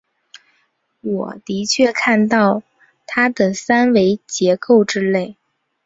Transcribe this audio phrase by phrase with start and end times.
[1.01, 2.63] 我的确看到
[3.05, 5.37] 它的三维结构之类。